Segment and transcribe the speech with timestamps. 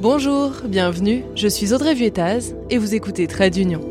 [0.00, 3.82] Bonjour, bienvenue, je suis Audrey Vuettaz et vous écoutez Trade d'Union.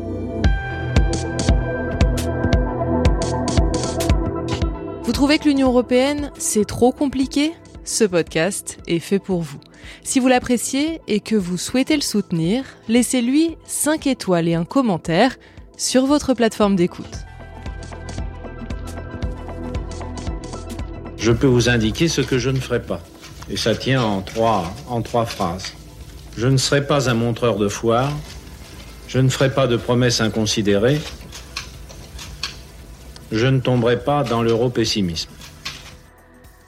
[5.04, 7.52] Vous trouvez que l'Union européenne, c'est trop compliqué?
[7.84, 9.60] Ce podcast est fait pour vous.
[10.02, 15.36] Si vous l'appréciez et que vous souhaitez le soutenir, laissez-lui 5 étoiles et un commentaire
[15.76, 17.18] sur votre plateforme d'écoute.
[21.18, 23.00] Je peux vous indiquer ce que je ne ferai pas.
[23.48, 25.74] Et ça tient en trois, en trois phrases.
[26.36, 28.12] Je ne serai pas un montreur de foire.
[29.08, 31.00] Je ne ferai pas de promesses inconsidérées.
[33.32, 35.30] Je ne tomberai pas dans l'euro-pessimisme.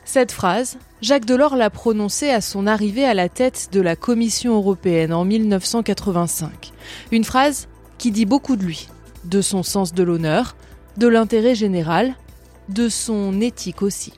[0.05, 4.55] Cette phrase, Jacques Delors l'a prononcée à son arrivée à la tête de la Commission
[4.57, 6.73] européenne en 1985.
[7.13, 8.89] Une phrase qui dit beaucoup de lui,
[9.25, 10.55] de son sens de l'honneur,
[10.97, 12.15] de l'intérêt général,
[12.69, 14.13] de son éthique aussi.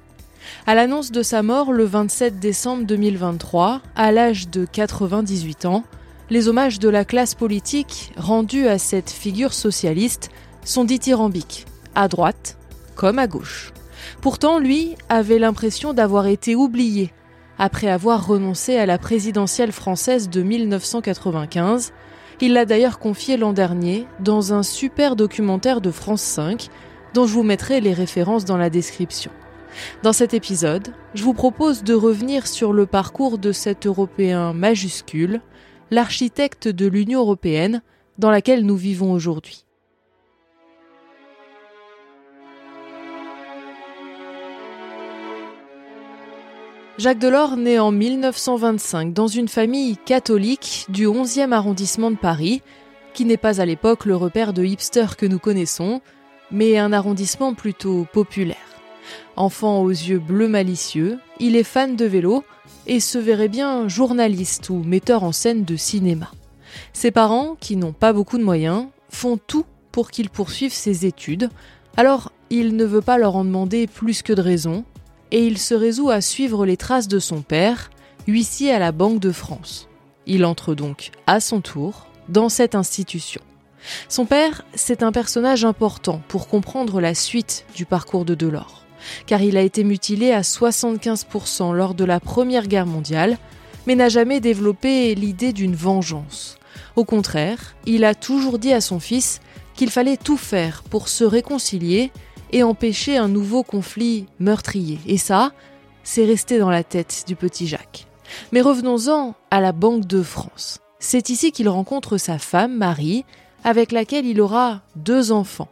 [0.67, 5.85] À l'annonce de sa mort le 27 décembre 2023, à l'âge de 98 ans,
[6.31, 10.31] les hommages de la classe politique rendus à cette figure socialiste
[10.65, 12.57] sont dithyrambiques, à droite
[12.95, 13.73] comme à gauche.
[14.21, 17.13] Pourtant, lui avait l'impression d'avoir été oublié
[17.59, 21.93] après avoir renoncé à la présidentielle française de 1995.
[22.41, 26.69] Il l'a d'ailleurs confié l'an dernier dans un super documentaire de France 5
[27.15, 29.31] dont je vous mettrai les références dans la description.
[30.03, 35.41] Dans cet épisode, je vous propose de revenir sur le parcours de cet Européen majuscule,
[35.91, 37.83] l'architecte de l'Union européenne
[38.19, 39.65] dans laquelle nous vivons aujourd'hui.
[46.97, 52.63] Jacques Delors naît en 1925 dans une famille catholique du 11e arrondissement de Paris,
[53.15, 56.01] qui n'est pas à l'époque le repère de hipsters que nous connaissons,
[56.53, 58.74] mais un arrondissement plutôt populaire.
[59.37, 62.45] Enfant aux yeux bleus malicieux, il est fan de vélo
[62.87, 66.31] et se verrait bien journaliste ou metteur en scène de cinéma.
[66.93, 71.51] Ses parents, qui n'ont pas beaucoup de moyens, font tout pour qu'il poursuive ses études,
[71.97, 74.85] alors il ne veut pas leur en demander plus que de raison,
[75.31, 77.91] et il se résout à suivre les traces de son père,
[78.27, 79.89] huissier à la Banque de France.
[80.27, 83.41] Il entre donc, à son tour, dans cette institution.
[84.09, 88.84] Son père, c'est un personnage important pour comprendre la suite du parcours de Delors
[89.27, 93.39] car il a été mutilé à 75% lors de la Première Guerre mondiale,
[93.87, 96.59] mais n'a jamais développé l'idée d'une vengeance.
[96.97, 99.41] Au contraire, il a toujours dit à son fils
[99.75, 102.13] qu'il fallait tout faire pour se réconcilier
[102.53, 105.01] et empêcher un nouveau conflit meurtrier.
[105.07, 105.53] Et ça,
[106.05, 108.07] c'est resté dans la tête du petit Jacques.
[108.53, 110.79] Mais revenons-en à la Banque de France.
[110.99, 113.25] C'est ici qu'il rencontre sa femme, Marie,
[113.65, 115.69] avec laquelle il aura deux enfants.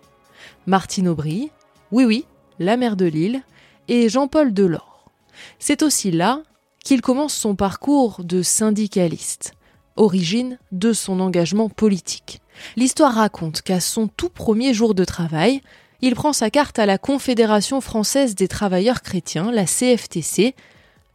[0.67, 1.51] Martine Aubry,
[1.93, 2.27] oui oui,
[2.63, 3.43] la mère de Lille,
[3.89, 5.11] et Jean-Paul Delors.
[5.59, 6.43] C'est aussi là
[6.85, 9.53] qu'il commence son parcours de syndicaliste,
[9.97, 12.41] origine de son engagement politique.
[12.77, 15.61] L'histoire raconte qu'à son tout premier jour de travail,
[16.01, 20.55] il prend sa carte à la Confédération française des travailleurs chrétiens, la CFTC,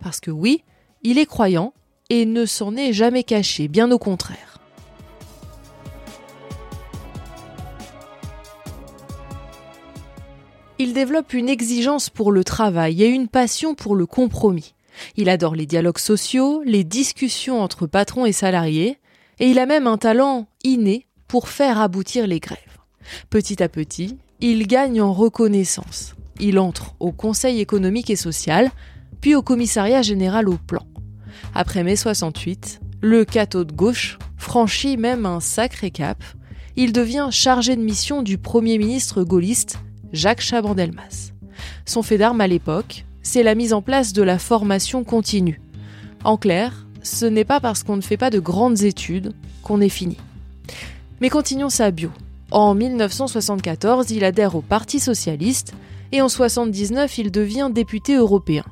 [0.02, 0.64] parce que oui,
[1.04, 1.74] il est croyant
[2.10, 4.57] et ne s'en est jamais caché, bien au contraire.
[10.80, 14.76] Il développe une exigence pour le travail et une passion pour le compromis.
[15.16, 19.00] Il adore les dialogues sociaux, les discussions entre patrons et salariés,
[19.40, 22.60] et il a même un talent inné pour faire aboutir les grèves.
[23.32, 26.16] Petit à petit, il gagne en reconnaissance.
[26.40, 28.70] Il entre au Conseil économique et social,
[29.20, 30.86] puis au Commissariat général au plan.
[31.56, 36.24] Après mai 68, le cateau de gauche franchit même un sacré cap.
[36.76, 39.80] Il devient chargé de mission du Premier ministre gaulliste
[40.14, 41.32] Jacques Chaban-Delmas.
[41.86, 45.62] Son fait d'armes à l'époque, c'est la mise en place de la formation continue.
[46.24, 49.90] En clair, ce n'est pas parce qu'on ne fait pas de grandes études qu'on est
[49.90, 50.18] fini.
[51.22, 52.12] Mais continuons sa bio.
[52.52, 55.74] En 1974, il adhère au Parti socialiste
[56.12, 58.64] et en 1979, il devient député européen.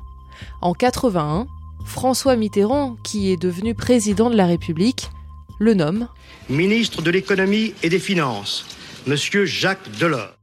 [0.62, 1.46] En 81,
[1.84, 5.10] François Mitterrand, qui est devenu président de la République,
[5.58, 6.08] le nomme
[6.48, 8.66] ministre de l'économie et des finances,
[9.06, 10.35] monsieur Jacques Delors.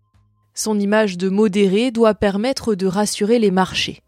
[0.55, 4.01] Son image de modéré doit permettre de rassurer les marchés.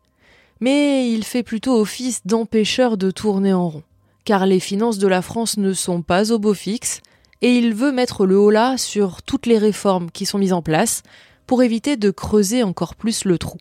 [0.60, 3.84] Mais il fait plutôt office d'empêcheur de tourner en rond,
[4.26, 7.02] car les finances de la France ne sont pas au beau fixe,
[7.42, 10.62] et il veut mettre le haut là sur toutes les réformes qui sont mises en
[10.62, 11.04] place
[11.48, 13.58] pour éviter de creuser encore plus le trou.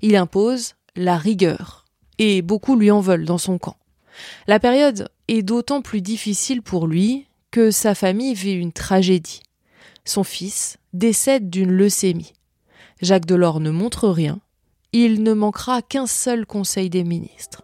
[0.00, 1.84] Il impose la rigueur,
[2.18, 3.76] et beaucoup lui en veulent dans son camp.
[4.46, 9.40] La période est d'autant plus difficile pour lui que sa famille vit une tragédie
[10.04, 12.32] son fils décède d'une leucémie.
[13.00, 14.40] Jacques Delors ne montre rien,
[14.92, 17.62] il ne manquera qu'un seul Conseil des ministres.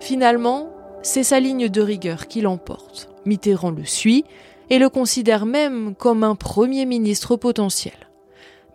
[0.00, 0.68] Finalement,
[1.02, 3.08] c'est sa ligne de rigueur qui l'emporte.
[3.24, 4.24] Mitterrand le suit
[4.70, 7.94] et le considère même comme un Premier ministre potentiel.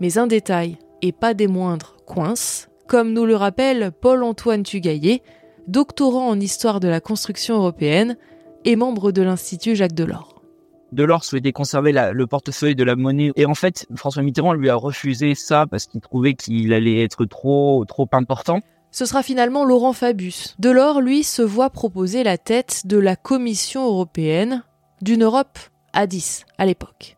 [0.01, 5.23] Mais un détail, et pas des moindres, coince comme nous le rappelle Paul-Antoine Tugaillet,
[5.65, 8.17] doctorant en histoire de la construction européenne
[8.65, 10.43] et membre de l'Institut Jacques Delors.
[10.91, 14.75] Delors souhaitait conserver le portefeuille de la monnaie et en fait François Mitterrand lui a
[14.75, 18.59] refusé ça parce qu'il trouvait qu'il allait être trop trop important.
[18.91, 20.57] Ce sera finalement Laurent Fabius.
[20.59, 24.65] Delors, lui, se voit proposer la tête de la Commission européenne
[25.01, 25.59] d'une Europe
[25.93, 27.15] à 10 à l'époque.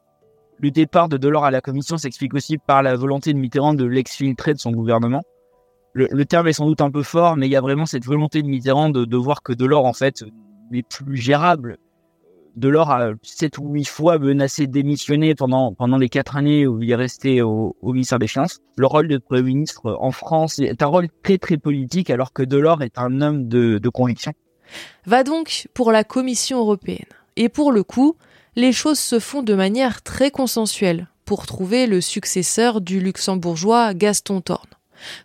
[0.59, 3.85] Le départ de Delors à la Commission s'explique aussi par la volonté de Mitterrand de
[3.85, 5.23] l'exfiltrer de son gouvernement.
[5.93, 8.41] Le, terme est sans doute un peu fort, mais il y a vraiment cette volonté
[8.41, 10.23] de Mitterrand de, de voir que Delors, en fait,
[10.71, 11.77] n'est plus gérable
[12.55, 16.81] Delors a sept ou huit fois menacé de démissionner pendant, pendant les quatre années où
[16.81, 18.59] il est resté au, ministère des Finances.
[18.77, 22.43] Le rôle de Premier ministre en France est un rôle très très politique alors que
[22.43, 24.33] Delors est un homme de, de conviction.
[25.05, 27.05] Va donc pour la Commission européenne.
[27.37, 28.17] Et pour le coup,
[28.55, 34.41] les choses se font de manière très consensuelle pour trouver le successeur du luxembourgeois Gaston
[34.41, 34.67] Thorn.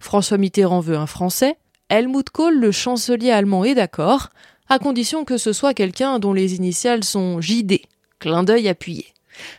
[0.00, 1.56] François Mitterrand veut un Français,
[1.88, 4.28] Helmut Kohl, le chancelier allemand, est d'accord,
[4.68, 7.80] à condition que ce soit quelqu'un dont les initiales sont JD,
[8.18, 9.06] clin d'œil appuyé.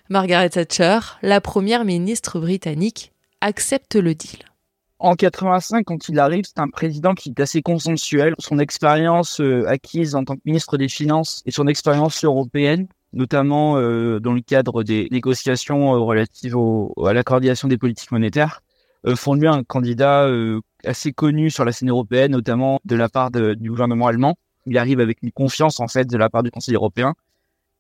[0.10, 3.12] Margaret Thatcher, la première ministre britannique,
[3.42, 4.40] accepte le deal.
[5.00, 8.36] En 85, quand il arrive, c'est un président qui est assez consensuel.
[8.38, 13.78] Son expérience euh, acquise en tant que ministre des Finances et son expérience européenne, notamment
[13.78, 16.58] euh, dans le cadre des négociations euh, relatives
[17.06, 18.62] à la coordination des politiques monétaires,
[19.16, 20.30] font de lui un candidat
[20.84, 24.36] assez connu sur la scène européenne, notamment de la part du gouvernement allemand
[24.70, 27.16] il arrive avec une confiance en fait de la part du Conseil européen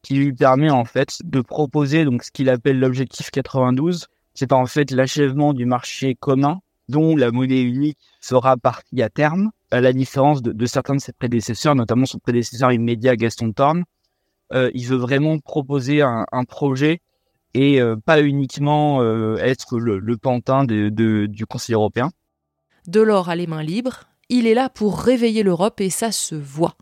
[0.01, 4.07] qui lui permet en fait de proposer donc ce qu'il appelle l'objectif 92.
[4.33, 9.51] C'est en fait l'achèvement du marché commun dont la monnaie unique sera partie à terme,
[9.71, 13.83] à la différence de, certains de ses prédécesseurs, notamment son prédécesseur immédiat Gaston Thorn.
[14.54, 17.01] Euh, il veut vraiment proposer un, projet
[17.54, 22.12] et euh, pas uniquement euh, être le, pantin du Conseil européen.
[22.88, 26.75] Delors a les mains libres, il est là pour réveiller l'Europe et ça se voit.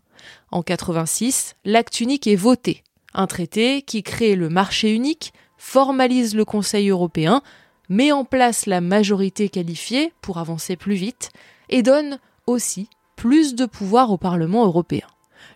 [0.50, 2.82] En 86, l'acte unique est voté,
[3.14, 7.42] un traité qui crée le marché unique, formalise le Conseil européen,
[7.88, 11.30] met en place la majorité qualifiée pour avancer plus vite
[11.68, 15.06] et donne aussi plus de pouvoir au Parlement européen.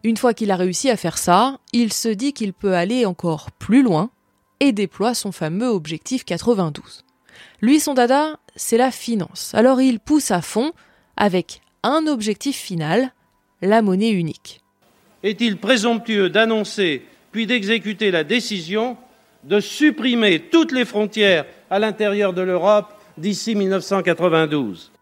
[0.05, 3.51] Une fois qu'il a réussi à faire ça, il se dit qu'il peut aller encore
[3.53, 4.11] plus loin
[4.63, 7.05] et déploie son fameux objectif 92.
[7.63, 9.53] Lui, son dada, c'est la finance.
[9.55, 10.71] Alors il pousse à fond
[11.17, 13.13] avec un objectif final,
[13.61, 14.61] la monnaie unique.
[15.25, 18.97] Est-il présomptueux d'annoncer puis d'exécuter la décision
[19.43, 24.93] de supprimer toutes les frontières à l'intérieur de l'Europe d'ici 1992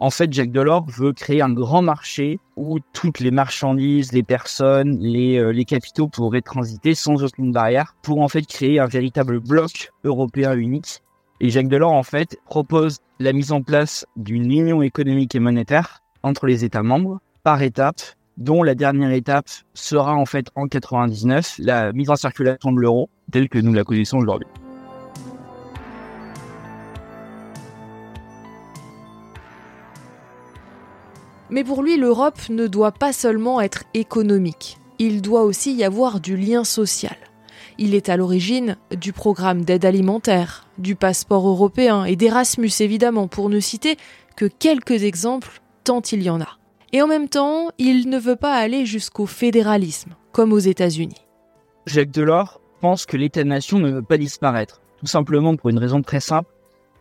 [0.00, 4.98] En fait, Jacques Delors veut créer un grand marché où toutes les marchandises, les personnes,
[5.00, 9.40] les, euh, les capitaux pourraient transiter sans aucune barrière pour en fait créer un véritable
[9.40, 11.02] bloc européen unique
[11.40, 16.02] et Jacques Delors, en fait, propose la mise en place d'une union économique et monétaire
[16.22, 18.02] entre les États membres par étapes,
[18.36, 23.08] dont la dernière étape sera en fait en 99, la mise en circulation de l'euro,
[23.32, 24.48] telle que nous la connaissons aujourd'hui.
[31.50, 36.20] Mais pour lui, l'Europe ne doit pas seulement être économique, il doit aussi y avoir
[36.20, 37.16] du lien social.
[37.78, 43.48] Il est à l'origine du programme d'aide alimentaire, du passeport européen et d'Erasmus évidemment, pour
[43.48, 43.96] ne citer
[44.36, 46.58] que quelques exemples, tant il y en a.
[46.92, 51.26] Et en même temps, il ne veut pas aller jusqu'au fédéralisme, comme aux États-Unis.
[51.86, 56.20] Jacques Delors pense que l'État-nation ne veut pas disparaître, tout simplement pour une raison très
[56.20, 56.50] simple,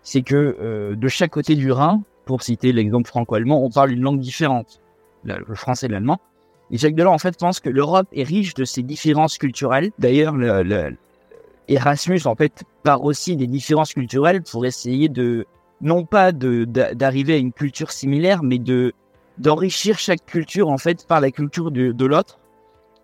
[0.03, 4.02] c'est que euh, de chaque côté du Rhin, pour citer l'exemple franco-allemand, on parle une
[4.02, 4.82] langue différente,
[5.24, 6.20] le français et l'allemand,
[6.70, 9.90] et Jacques Delors, en fait, pense que l'Europe est riche de ses différences culturelles.
[9.98, 10.96] D'ailleurs, le,
[11.68, 15.48] Erasmus, en fait, part aussi des différences culturelles pour essayer de,
[15.82, 18.94] non pas d'arriver à une culture similaire, mais de
[19.40, 22.38] d'enrichir chaque culture, en fait, par la culture de, l'autre.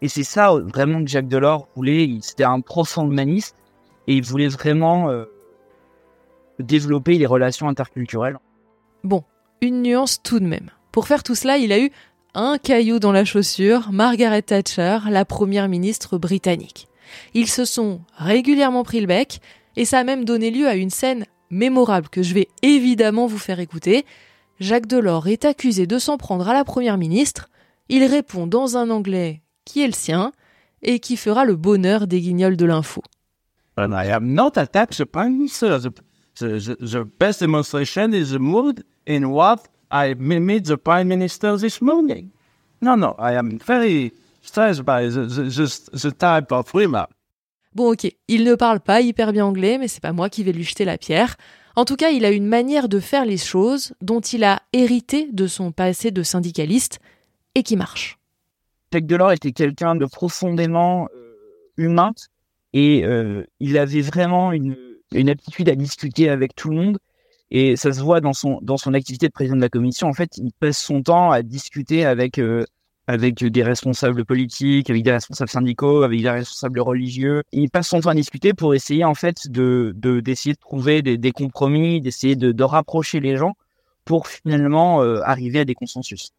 [0.03, 2.19] Et c'est ça, vraiment, que Jacques Delors voulait.
[2.21, 3.55] C'était un profond humaniste
[4.05, 5.25] et il voulait vraiment euh,
[6.59, 8.37] développer les relations interculturelles.
[9.05, 9.23] Bon,
[9.61, 10.71] une nuance tout de même.
[10.91, 11.91] Pour faire tout cela, il a eu
[12.33, 16.87] un caillou dans la chaussure, Margaret Thatcher, la première ministre britannique.
[17.35, 19.41] Ils se sont régulièrement pris le bec,
[19.75, 23.37] et ça a même donné lieu à une scène mémorable que je vais évidemment vous
[23.37, 24.05] faire écouter.
[24.59, 27.49] Jacques Delors est accusé de s'en prendre à la première ministre.
[27.89, 30.31] Il répond dans un anglais qui est le sien
[30.81, 33.03] et qui fera le bonheur des guignols de l'info.
[36.35, 36.75] The.
[36.79, 42.31] The, best demonstration is the mood in what I made the Prime Minister this morning.
[42.81, 47.05] No, no, I am very stressed by the, the, the, the type of women.
[47.73, 50.53] Bon ok, il ne parle pas hyper bien anglais, mais c'est pas moi qui vais
[50.53, 51.35] lui jeter la pierre.
[51.75, 55.27] En tout cas, il a une manière de faire les choses dont il a hérité
[55.31, 56.99] de son passé de syndicaliste
[57.53, 58.17] et qui marche.
[58.93, 61.35] Jacques Delors était quelqu'un de profondément euh,
[61.75, 62.13] humain
[62.71, 64.77] et euh, il avait vraiment une,
[65.19, 66.97] une aptitude à discuter avec tout le monde
[67.51, 70.07] et ça se voit dans son dans son activité de président de la commission.
[70.07, 72.65] En fait, il passe son temps à discuter avec euh,
[73.07, 77.43] avec des responsables politiques, avec des responsables syndicaux, avec des responsables religieux.
[77.51, 81.17] Il passe son temps à discuter pour essayer en fait de d'essayer de, trouver des,
[81.17, 83.53] des compromis, d'essayer de, de, rapprocher les gens
[84.05, 86.31] pour finalement euh, arriver à des consensus.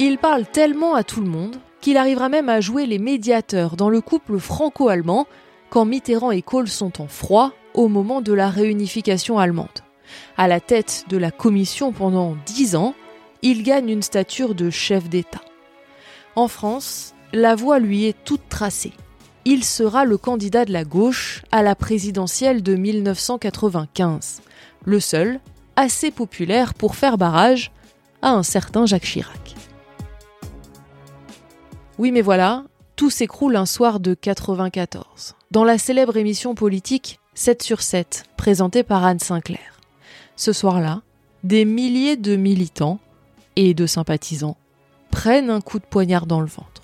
[0.00, 3.90] Il parle tellement à tout le monde qu'il arrivera même à jouer les médiateurs dans
[3.90, 5.26] le couple franco-allemand
[5.68, 9.68] quand Mitterrand et Kohl sont en froid au moment de la réunification allemande.
[10.38, 12.94] À la tête de la commission pendant dix ans,
[13.42, 15.42] il gagne une stature de chef d'État.
[16.36, 18.94] En France, la voie lui est toute tracée.
[19.44, 24.40] Il sera le candidat de la gauche à la présidentielle de 1995,
[24.86, 25.38] le seul
[25.76, 27.72] assez populaire pour faire barrage
[28.22, 29.54] à un certain Jacques Chirac.
[31.96, 32.64] Oui mais voilà,
[32.96, 38.82] tout s'écroule un soir de 94, dans la célèbre émission politique 7 sur 7, présentée
[38.82, 39.78] par Anne Sinclair.
[40.34, 41.02] Ce soir-là,
[41.44, 42.98] des milliers de militants
[43.54, 44.56] et de sympathisants
[45.12, 46.82] prennent un coup de poignard dans le ventre.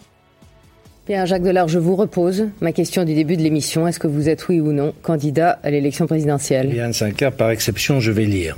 [1.09, 3.89] Bien, Jacques Delors, je vous repose ma question du début de l'émission.
[3.89, 6.79] Est-ce que vous êtes, oui ou non, candidat à l'élection présidentielle?
[6.79, 8.57] Anne Sinclair, par exception, je vais lire.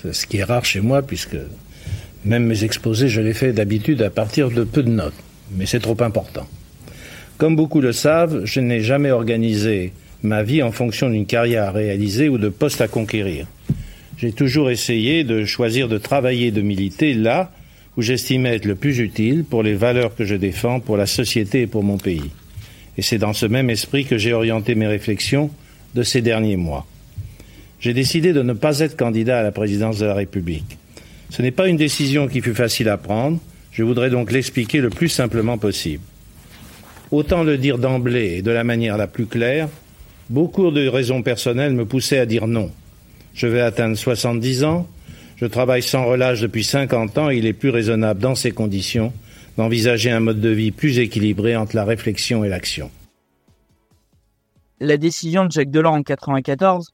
[0.00, 1.36] C'est ce qui est rare chez moi, puisque
[2.24, 5.12] même mes exposés, je les fais d'habitude à partir de peu de notes.
[5.52, 6.46] Mais c'est trop important.
[7.38, 9.92] Comme beaucoup le savent, je n'ai jamais organisé
[10.22, 13.46] ma vie en fonction d'une carrière à réaliser ou de poste à conquérir.
[14.18, 17.50] J'ai toujours essayé de choisir de travailler, de militer là
[17.96, 21.62] où j'estimais être le plus utile pour les valeurs que je défends, pour la société
[21.62, 22.30] et pour mon pays.
[22.98, 25.50] Et c'est dans ce même esprit que j'ai orienté mes réflexions
[25.94, 26.86] de ces derniers mois.
[27.80, 30.76] J'ai décidé de ne pas être candidat à la présidence de la République.
[31.30, 33.38] Ce n'est pas une décision qui fut facile à prendre,
[33.72, 36.02] je voudrais donc l'expliquer le plus simplement possible.
[37.10, 39.68] Autant le dire d'emblée et de la manière la plus claire,
[40.28, 42.70] beaucoup de raisons personnelles me poussaient à dire non.
[43.34, 44.88] Je vais atteindre 70 ans,
[45.36, 49.12] je travaille sans relâche depuis 50 ans et il est plus raisonnable dans ces conditions
[49.56, 52.90] d'envisager un mode de vie plus équilibré entre la réflexion et l'action.
[54.80, 56.90] La décision de Jacques Delors en 1994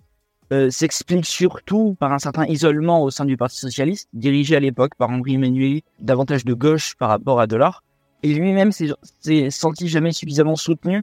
[0.53, 4.95] euh, s'explique surtout par un certain isolement au sein du Parti socialiste, dirigé à l'époque
[4.97, 7.83] par Henri Menuet, davantage de gauche par rapport à Delors.
[8.23, 11.03] Et lui-même s'est senti jamais suffisamment soutenu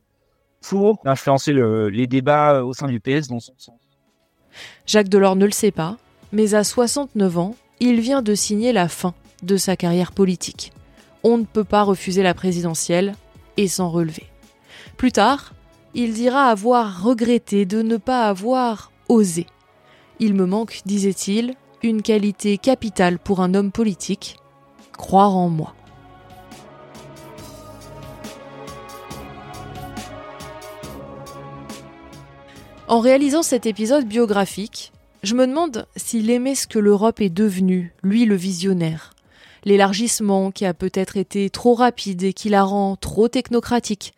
[0.61, 3.79] pour influencer le, les débats au sein du PS dans son sens.
[4.85, 5.97] Jacques Delors ne le sait pas,
[6.31, 10.71] mais à 69 ans, il vient de signer la fin de sa carrière politique.
[11.23, 13.15] On ne peut pas refuser la présidentielle
[13.57, 14.27] et s'en relever.
[14.95, 15.53] Plus tard,
[15.93, 19.47] il dira avoir regretté de ne pas avoir osé.
[20.19, 24.37] Il me manque, disait-il, une qualité capitale pour un homme politique,
[24.93, 25.73] croire en moi.
[32.87, 34.91] En réalisant cet épisode biographique,
[35.23, 39.13] je me demande s'il aimait ce que l'Europe est devenue, lui le visionnaire.
[39.65, 44.13] L'élargissement qui a peut-être été trop rapide et qui la rend trop technocratique.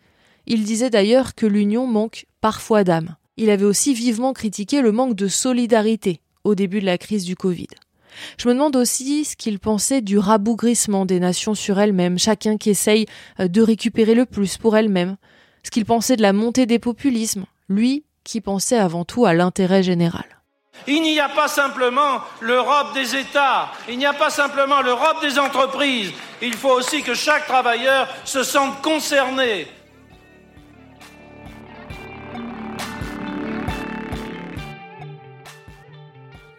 [0.46, 3.16] Il disait d'ailleurs que l'Union manque parfois d'âme.
[3.38, 7.36] Il avait aussi vivement critiqué le manque de solidarité au début de la crise du
[7.36, 7.68] Covid.
[8.38, 12.70] Je me demande aussi ce qu'il pensait du rabougrissement des nations sur elles-mêmes, chacun qui
[12.70, 13.06] essaye
[13.38, 15.16] de récupérer le plus pour elles-mêmes,
[15.62, 19.82] ce qu'il pensait de la montée des populismes, lui qui pensait avant tout à l'intérêt
[19.82, 20.24] général.
[20.86, 25.38] Il n'y a pas simplement l'Europe des États, il n'y a pas simplement l'Europe des
[25.38, 26.12] entreprises,
[26.42, 29.66] il faut aussi que chaque travailleur se sente concerné.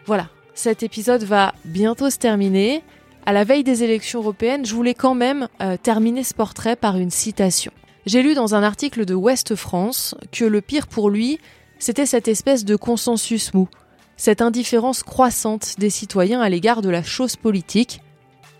[0.08, 2.82] Voilà, cet épisode va bientôt se terminer.
[3.26, 6.96] À la veille des élections européennes, je voulais quand même euh, terminer ce portrait par
[6.96, 7.72] une citation.
[8.06, 11.38] J'ai lu dans un article de Ouest France que le pire pour lui,
[11.78, 13.68] c'était cette espèce de consensus mou,
[14.16, 18.00] cette indifférence croissante des citoyens à l'égard de la chose politique.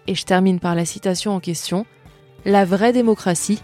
[0.07, 1.87] Et je termine par la citation en question.
[2.45, 3.63] La vraie démocratie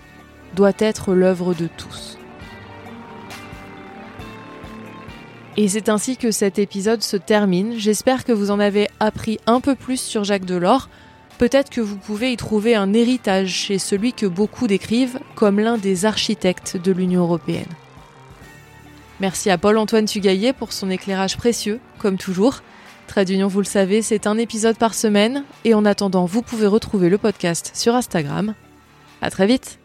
[0.57, 2.17] doit être l'œuvre de tous.
[5.57, 7.75] Et c'est ainsi que cet épisode se termine.
[7.79, 10.89] J'espère que vous en avez appris un peu plus sur Jacques Delors.
[11.39, 15.79] Peut-être que vous pouvez y trouver un héritage chez celui que beaucoup décrivent comme l'un
[15.79, 17.69] des architectes de l'Union européenne.
[19.21, 22.63] Merci à Paul-Antoine Tugaillet pour son éclairage précieux, comme toujours.
[23.07, 25.45] Trade d'Union, vous le savez, c'est un épisode par semaine.
[25.65, 28.55] Et en attendant, vous pouvez retrouver le podcast sur Instagram.
[29.23, 29.84] À très vite!